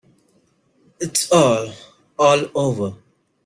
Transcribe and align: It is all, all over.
It 0.99 1.11
is 1.19 1.31
all, 1.31 1.73
all 2.17 2.45
over. 2.55 2.95